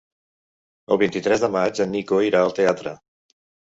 [0.95, 3.01] El vint-i-tres de maig en Nico irà al teatre.